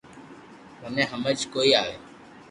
مني 0.81 1.03
ھمج 1.11 1.39
ڪوئي 1.53 1.71
ّئي 1.81 1.93